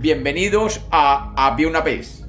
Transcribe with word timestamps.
Bienvenidos 0.00 0.86
a 0.92 1.34
Había 1.36 1.66
una 1.66 1.80
vez. 1.80 2.24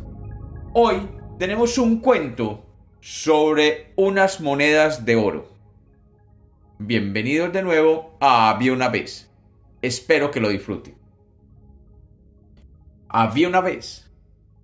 Hoy 0.74 1.08
tenemos 1.38 1.78
un 1.78 2.00
cuento 2.00 2.66
sobre 3.00 3.94
unas 3.96 4.42
monedas 4.42 5.06
de 5.06 5.16
oro. 5.16 5.48
Bienvenidos 6.80 7.54
de 7.54 7.62
nuevo 7.62 8.18
a 8.20 8.50
Había 8.50 8.74
una 8.74 8.90
vez. 8.90 9.30
Espero 9.84 10.32
que 10.32 10.40
lo 10.40 10.50
disfruten. 10.50 10.98
Había 13.08 13.48
una 13.48 13.62
vez. 13.62 14.10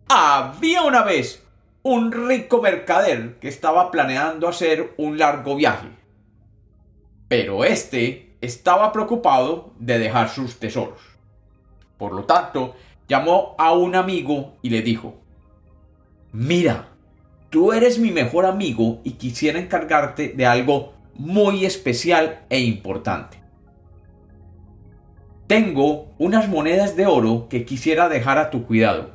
Había 0.09 0.81
una 0.81 1.03
vez 1.03 1.45
un 1.83 2.11
rico 2.11 2.59
mercader 2.59 3.37
que 3.37 3.49
estaba 3.49 3.91
planeando 3.91 4.47
hacer 4.47 4.95
un 4.97 5.19
largo 5.19 5.55
viaje. 5.55 5.89
Pero 7.27 7.65
este 7.65 8.35
estaba 8.41 8.91
preocupado 8.91 9.75
de 9.77 9.99
dejar 9.99 10.27
sus 10.29 10.57
tesoros. 10.57 11.01
Por 11.99 12.11
lo 12.11 12.25
tanto, 12.25 12.75
llamó 13.07 13.55
a 13.57 13.73
un 13.73 13.95
amigo 13.95 14.55
y 14.61 14.69
le 14.69 14.81
dijo, 14.81 15.15
Mira, 16.31 16.89
tú 17.49 17.71
eres 17.71 17.99
mi 17.99 18.11
mejor 18.11 18.45
amigo 18.45 18.99
y 19.03 19.11
quisiera 19.11 19.59
encargarte 19.59 20.29
de 20.29 20.45
algo 20.45 20.93
muy 21.13 21.65
especial 21.65 22.45
e 22.49 22.59
importante. 22.59 23.39
Tengo 25.47 26.07
unas 26.17 26.49
monedas 26.49 26.95
de 26.95 27.05
oro 27.05 27.47
que 27.49 27.65
quisiera 27.65 28.09
dejar 28.09 28.37
a 28.37 28.49
tu 28.49 28.65
cuidado, 28.65 29.11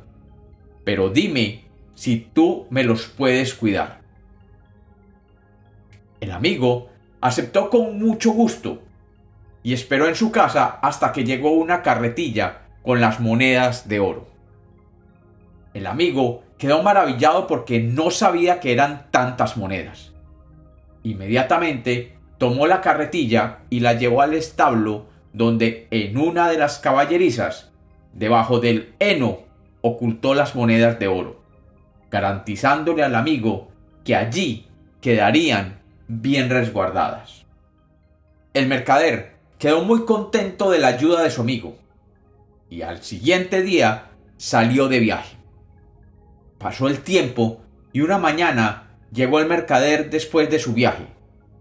pero 0.83 1.09
dime 1.09 1.65
si 1.93 2.17
tú 2.17 2.67
me 2.69 2.83
los 2.83 3.05
puedes 3.05 3.53
cuidar. 3.53 4.01
El 6.21 6.31
amigo 6.31 6.89
aceptó 7.19 7.69
con 7.69 7.99
mucho 7.99 8.31
gusto 8.31 8.81
y 9.61 9.73
esperó 9.73 10.07
en 10.07 10.15
su 10.15 10.31
casa 10.31 10.79
hasta 10.81 11.11
que 11.11 11.23
llegó 11.23 11.51
una 11.51 11.81
carretilla 11.81 12.61
con 12.83 13.01
las 13.01 13.19
monedas 13.19 13.87
de 13.87 13.99
oro. 13.99 14.27
El 15.73 15.87
amigo 15.87 16.43
quedó 16.57 16.83
maravillado 16.83 17.47
porque 17.47 17.79
no 17.79 18.11
sabía 18.11 18.59
que 18.59 18.73
eran 18.73 19.07
tantas 19.11 19.57
monedas. 19.57 20.11
Inmediatamente 21.03 22.17
tomó 22.37 22.67
la 22.67 22.81
carretilla 22.81 23.59
y 23.69 23.79
la 23.79 23.93
llevó 23.93 24.21
al 24.21 24.33
establo 24.33 25.05
donde 25.33 25.87
en 25.91 26.17
una 26.17 26.49
de 26.49 26.57
las 26.57 26.79
caballerizas, 26.79 27.71
debajo 28.13 28.59
del 28.59 28.93
heno, 28.99 29.39
ocultó 29.81 30.33
las 30.33 30.55
monedas 30.55 30.99
de 30.99 31.07
oro, 31.07 31.41
garantizándole 32.11 33.03
al 33.03 33.15
amigo 33.15 33.69
que 34.03 34.15
allí 34.15 34.67
quedarían 34.99 35.79
bien 36.07 36.49
resguardadas. 36.49 37.45
El 38.53 38.67
mercader 38.67 39.35
quedó 39.57 39.83
muy 39.83 40.05
contento 40.05 40.69
de 40.69 40.79
la 40.79 40.87
ayuda 40.87 41.23
de 41.23 41.31
su 41.31 41.41
amigo 41.41 41.77
y 42.71 42.83
al 42.83 43.03
siguiente 43.03 43.61
día 43.61 44.11
salió 44.37 44.87
de 44.87 44.99
viaje. 44.99 45.35
Pasó 46.57 46.87
el 46.87 47.01
tiempo 47.01 47.61
y 47.91 47.99
una 47.99 48.17
mañana 48.17 48.97
llegó 49.11 49.39
el 49.41 49.47
mercader 49.47 50.09
después 50.09 50.49
de 50.49 50.57
su 50.57 50.73
viaje 50.73 51.05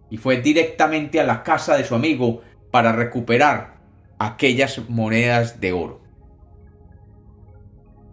y 0.09 0.19
fue 0.19 0.41
directamente 0.41 1.21
a 1.21 1.25
la 1.25 1.43
casa 1.43 1.77
de 1.77 1.85
su 1.85 1.97
amigo 1.97 2.43
para 2.71 2.93
recuperar 2.93 3.81
aquellas 4.21 4.89
monedas 4.89 5.61
de 5.61 5.73
oro. 5.73 6.01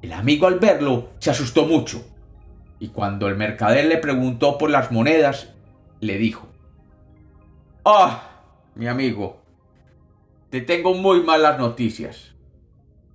El 0.02 0.12
amigo 0.12 0.48
al 0.48 0.58
verlo 0.58 1.12
se 1.20 1.30
asustó 1.30 1.68
mucho 1.68 2.04
y 2.80 2.88
cuando 2.88 3.28
el 3.28 3.36
mercader 3.36 3.86
le 3.86 3.98
preguntó 3.98 4.58
por 4.58 4.72
las 4.72 4.92
monedas, 4.92 5.54
le 6.00 6.18
dijo, 6.18 6.48
Ah, 7.86 8.42
mi 8.74 8.88
amigo, 8.88 9.44
te 10.50 10.62
tengo 10.62 10.96
muy 10.96 11.22
malas 11.22 11.60
noticias. 11.60 12.37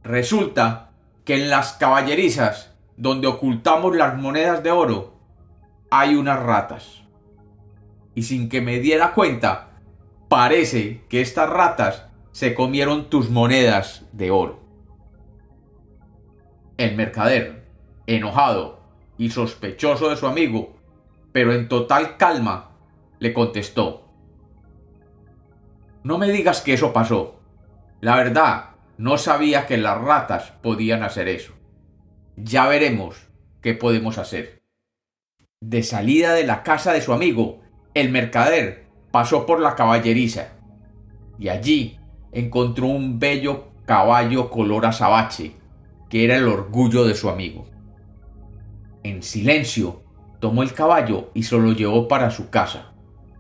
Resulta 0.05 0.91
que 1.25 1.35
en 1.35 1.51
las 1.51 1.75
caballerizas 1.75 2.75
donde 2.97 3.29
ocultamos 3.29 3.97
las 3.97 4.17
monedas 4.17 4.63
de 4.63 4.71
oro 4.71 5.15
hay 5.91 6.17
unas 6.17 6.43
ratas. 6.43 7.03
Y 8.15 8.25
sin 8.25 8.49
que 8.49 8.61
me 8.61 8.81
diera 8.81 9.15
cuenta, 9.15 9.71
parece 10.29 11.05
que 11.09 11.21
estas 11.21 11.49
ratas 11.49 12.07
se 12.33 12.55
comieron 12.55 13.11
tus 13.11 13.31
monedas 13.31 14.07
de 14.13 14.31
oro. 14.31 14.61
El 16.77 16.97
mercader, 16.97 17.65
enojado 18.07 18.81
y 19.19 19.31
sospechoso 19.31 20.09
de 20.09 20.17
su 20.17 20.27
amigo, 20.27 20.75
pero 21.33 21.55
en 21.55 21.69
total 21.69 22.17
calma, 22.17 22.71
le 23.19 23.33
contestó, 23.33 24.09
No 26.03 26.19
me 26.19 26.29
digas 26.31 26.61
que 26.61 26.75
eso 26.75 26.93
pasó. 26.93 27.37
La 28.01 28.17
verdad 28.17 28.72
no 28.99 29.19
sabía 29.19 29.67
que 29.67 29.77
las 29.77 30.01
ratas 30.01 30.53
podían 30.63 31.03
hacer 31.03 31.29
eso. 31.29 31.55
Ya 32.37 32.67
veremos 32.67 33.29
qué 33.61 33.75
podemos 33.75 34.19
hacer. 34.19 34.63
De 35.61 35.83
salida 35.83 36.35
de 36.35 36.45
la 36.45 36.63
casa 36.63 36.93
de 36.93 37.01
su 37.01 37.13
amigo, 37.13 37.61
el 37.95 38.11
mercader 38.11 38.87
pasó 39.11 39.47
por 39.47 39.61
la 39.61 39.75
caballeriza 39.75 40.55
y 41.39 41.49
allí 41.49 41.99
encontró 42.33 42.87
un 42.87 43.19
bello 43.19 43.73
caballo 43.85 44.51
color 44.51 44.87
azabache, 44.87 45.57
que 46.09 46.25
era 46.25 46.37
el 46.37 46.49
orgullo 46.49 47.05
de 47.05 47.15
su 47.15 47.29
amigo. 47.29 47.67
En 49.03 49.23
silencio, 49.23 50.03
tomó 50.41 50.63
el 50.63 50.73
caballo 50.73 51.31
y 51.35 51.43
se 51.45 51.57
lo 51.59 51.73
llevó 51.73 52.09
para 52.09 52.31
su 52.31 52.51
casa 52.51 52.93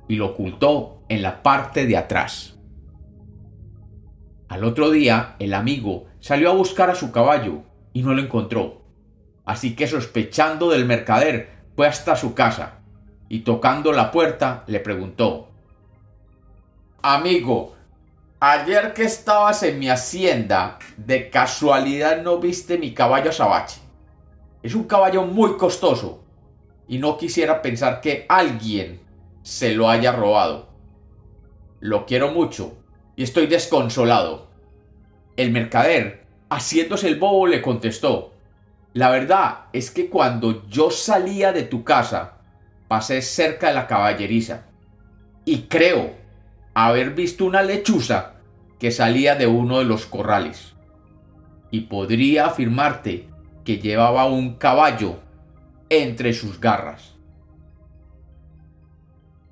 y 0.08 0.16
lo 0.16 0.26
ocultó 0.26 1.02
en 1.08 1.22
la 1.22 1.42
parte 1.42 1.86
de 1.86 1.96
atrás. 1.96 2.58
Al 4.52 4.64
otro 4.64 4.90
día, 4.90 5.34
el 5.38 5.54
amigo 5.54 6.08
salió 6.20 6.50
a 6.50 6.54
buscar 6.54 6.90
a 6.90 6.94
su 6.94 7.10
caballo 7.10 7.62
y 7.94 8.02
no 8.02 8.12
lo 8.12 8.20
encontró. 8.20 8.82
Así 9.46 9.74
que 9.74 9.86
sospechando 9.86 10.68
del 10.68 10.84
mercader, 10.84 11.48
fue 11.74 11.86
hasta 11.86 12.16
su 12.16 12.34
casa 12.34 12.80
y 13.30 13.38
tocando 13.44 13.92
la 13.92 14.10
puerta 14.10 14.64
le 14.66 14.80
preguntó 14.80 15.48
Amigo, 17.00 17.76
ayer 18.40 18.92
que 18.92 19.04
estabas 19.04 19.62
en 19.62 19.78
mi 19.78 19.88
hacienda, 19.88 20.78
de 20.98 21.30
casualidad 21.30 22.20
no 22.20 22.36
viste 22.36 22.76
mi 22.76 22.92
caballo 22.92 23.30
azabache. 23.30 23.80
Es 24.62 24.74
un 24.74 24.84
caballo 24.84 25.24
muy 25.24 25.56
costoso 25.56 26.22
y 26.86 26.98
no 26.98 27.16
quisiera 27.16 27.62
pensar 27.62 28.02
que 28.02 28.26
alguien 28.28 29.00
se 29.40 29.72
lo 29.72 29.88
haya 29.88 30.12
robado. 30.12 30.68
Lo 31.80 32.04
quiero 32.04 32.32
mucho 32.32 32.82
y 33.16 33.22
estoy 33.22 33.46
desconsolado. 33.46 34.48
El 35.36 35.50
mercader, 35.50 36.26
haciéndose 36.50 37.08
el 37.08 37.18
bobo, 37.18 37.46
le 37.46 37.62
contestó, 37.62 38.32
la 38.94 39.10
verdad 39.10 39.66
es 39.72 39.90
que 39.90 40.10
cuando 40.10 40.66
yo 40.68 40.90
salía 40.90 41.52
de 41.52 41.62
tu 41.62 41.84
casa, 41.84 42.38
pasé 42.88 43.22
cerca 43.22 43.68
de 43.68 43.74
la 43.74 43.86
caballeriza 43.86 44.64
y 45.44 45.62
creo 45.62 46.14
haber 46.74 47.14
visto 47.14 47.44
una 47.44 47.62
lechuza 47.62 48.34
que 48.78 48.90
salía 48.90 49.34
de 49.34 49.46
uno 49.46 49.78
de 49.78 49.84
los 49.84 50.06
corrales. 50.06 50.74
Y 51.70 51.82
podría 51.82 52.46
afirmarte 52.46 53.28
que 53.64 53.78
llevaba 53.78 54.26
un 54.26 54.56
caballo 54.56 55.20
entre 55.88 56.32
sus 56.34 56.60
garras. 56.60 57.14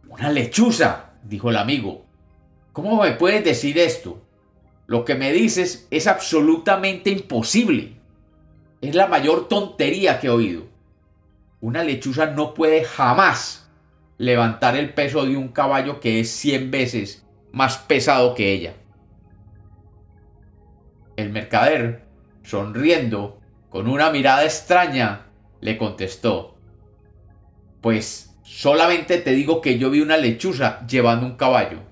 Una 0.08 0.30
lechuza, 0.30 1.12
dijo 1.22 1.50
el 1.50 1.56
amigo. 1.56 2.04
¿Cómo 2.72 3.02
me 3.02 3.12
puedes 3.12 3.44
decir 3.44 3.78
esto? 3.78 4.22
Lo 4.86 5.04
que 5.04 5.14
me 5.14 5.32
dices 5.32 5.86
es 5.90 6.06
absolutamente 6.06 7.10
imposible. 7.10 7.96
Es 8.80 8.94
la 8.94 9.06
mayor 9.06 9.48
tontería 9.48 10.20
que 10.20 10.28
he 10.28 10.30
oído. 10.30 10.64
Una 11.60 11.84
lechuza 11.84 12.26
no 12.26 12.54
puede 12.54 12.84
jamás 12.84 13.70
levantar 14.18 14.76
el 14.76 14.94
peso 14.94 15.24
de 15.24 15.36
un 15.36 15.48
caballo 15.48 16.00
que 16.00 16.20
es 16.20 16.30
100 16.30 16.70
veces 16.70 17.26
más 17.52 17.78
pesado 17.78 18.34
que 18.34 18.52
ella. 18.52 18.74
El 21.16 21.30
mercader, 21.30 22.04
sonriendo, 22.42 23.40
con 23.68 23.88
una 23.88 24.10
mirada 24.10 24.44
extraña, 24.44 25.26
le 25.60 25.76
contestó, 25.76 26.56
Pues 27.80 28.36
solamente 28.42 29.18
te 29.18 29.32
digo 29.32 29.60
que 29.60 29.78
yo 29.78 29.90
vi 29.90 30.00
una 30.00 30.16
lechuza 30.16 30.86
llevando 30.86 31.26
un 31.26 31.36
caballo. 31.36 31.89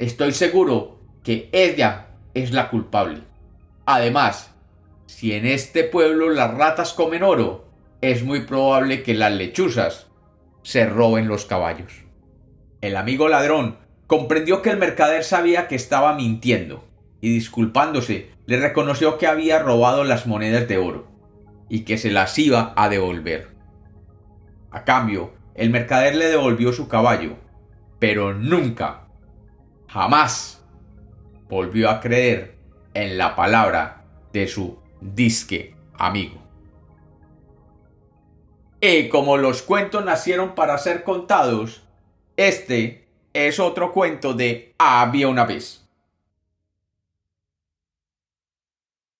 Estoy 0.00 0.32
seguro 0.32 0.98
que 1.22 1.50
ella 1.52 2.06
es 2.32 2.52
la 2.52 2.70
culpable. 2.70 3.20
Además, 3.84 4.54
si 5.04 5.34
en 5.34 5.44
este 5.44 5.84
pueblo 5.84 6.30
las 6.30 6.54
ratas 6.54 6.94
comen 6.94 7.22
oro, 7.22 7.66
es 8.00 8.24
muy 8.24 8.46
probable 8.46 9.02
que 9.02 9.12
las 9.12 9.30
lechuzas 9.30 10.06
se 10.62 10.86
roben 10.86 11.28
los 11.28 11.44
caballos. 11.44 11.92
El 12.80 12.96
amigo 12.96 13.28
ladrón 13.28 13.76
comprendió 14.06 14.62
que 14.62 14.70
el 14.70 14.78
mercader 14.78 15.22
sabía 15.22 15.68
que 15.68 15.74
estaba 15.74 16.14
mintiendo 16.14 16.88
y 17.20 17.34
disculpándose 17.34 18.30
le 18.46 18.58
reconoció 18.58 19.18
que 19.18 19.26
había 19.26 19.58
robado 19.58 20.04
las 20.04 20.26
monedas 20.26 20.66
de 20.66 20.78
oro 20.78 21.08
y 21.68 21.80
que 21.80 21.98
se 21.98 22.10
las 22.10 22.38
iba 22.38 22.72
a 22.74 22.88
devolver. 22.88 23.48
A 24.70 24.84
cambio, 24.84 25.34
el 25.54 25.68
mercader 25.68 26.14
le 26.14 26.28
devolvió 26.28 26.72
su 26.72 26.88
caballo, 26.88 27.36
pero 27.98 28.32
nunca 28.32 29.09
jamás 29.92 30.62
volvió 31.48 31.90
a 31.90 32.00
creer 32.00 32.54
en 32.94 33.18
la 33.18 33.34
palabra 33.34 34.04
de 34.32 34.46
su 34.46 34.78
disque 35.00 35.74
amigo. 35.94 36.40
Y 38.80 39.08
como 39.08 39.36
los 39.36 39.62
cuentos 39.62 40.04
nacieron 40.04 40.54
para 40.54 40.78
ser 40.78 41.02
contados, 41.02 41.82
este 42.36 43.08
es 43.32 43.58
otro 43.58 43.92
cuento 43.92 44.32
de 44.32 44.74
Había 44.78 45.28
una 45.28 45.44
vez. 45.44 45.89